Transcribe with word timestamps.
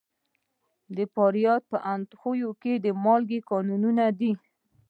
د 0.95 0.97
فاریاب 1.13 1.61
په 1.71 1.77
اندخوی 1.93 2.43
کې 2.61 2.73
د 2.85 2.87
مالګې 3.03 3.39
کانونه 3.49 4.05
دي. 4.19 4.31